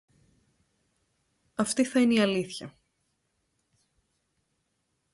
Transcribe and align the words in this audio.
Αυτή 1.55 1.85
θα 1.85 1.99
είναι 2.01 2.13
η 2.13 2.19
αλήθεια. 2.19 2.75